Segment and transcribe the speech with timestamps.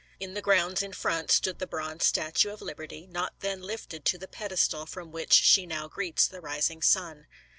[0.19, 4.03] In the grounds in front stood the bronze statue of Lib erty, not then lifted
[4.05, 7.27] to the pedestal from which she now greets the rising sun.